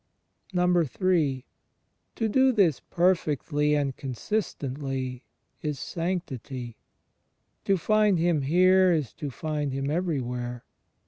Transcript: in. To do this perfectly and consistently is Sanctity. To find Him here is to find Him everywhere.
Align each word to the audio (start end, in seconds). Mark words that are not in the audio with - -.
in. 0.51 1.43
To 2.15 2.27
do 2.27 2.51
this 2.51 2.79
perfectly 2.79 3.75
and 3.75 3.95
consistently 3.95 5.25
is 5.61 5.77
Sanctity. 5.77 6.77
To 7.65 7.77
find 7.77 8.17
Him 8.17 8.41
here 8.41 8.91
is 8.91 9.13
to 9.13 9.29
find 9.29 9.71
Him 9.71 9.91
everywhere. 9.91 10.65